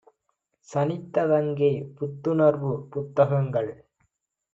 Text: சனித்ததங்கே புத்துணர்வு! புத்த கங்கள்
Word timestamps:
சனித்ததங்கே 0.69 1.69
புத்துணர்வு! 1.97 2.73
புத்த 2.91 3.25
கங்கள் 3.25 3.71